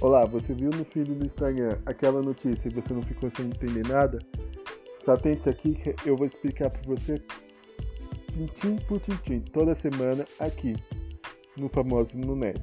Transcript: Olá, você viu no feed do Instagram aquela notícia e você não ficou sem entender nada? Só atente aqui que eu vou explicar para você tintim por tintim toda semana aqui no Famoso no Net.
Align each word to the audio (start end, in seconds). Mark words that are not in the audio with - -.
Olá, 0.00 0.24
você 0.24 0.54
viu 0.54 0.70
no 0.70 0.84
feed 0.84 1.12
do 1.12 1.26
Instagram 1.26 1.76
aquela 1.84 2.22
notícia 2.22 2.68
e 2.68 2.72
você 2.72 2.94
não 2.94 3.02
ficou 3.02 3.28
sem 3.28 3.46
entender 3.46 3.84
nada? 3.88 4.20
Só 5.04 5.14
atente 5.14 5.48
aqui 5.48 5.74
que 5.74 6.08
eu 6.08 6.16
vou 6.16 6.24
explicar 6.24 6.70
para 6.70 6.82
você 6.82 7.20
tintim 8.32 8.76
por 8.86 9.00
tintim 9.00 9.40
toda 9.40 9.74
semana 9.74 10.24
aqui 10.38 10.76
no 11.56 11.68
Famoso 11.68 12.16
no 12.16 12.36
Net. 12.36 12.62